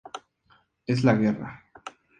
Es 0.87 1.03
la 1.03 1.13
guerra". 1.13 1.63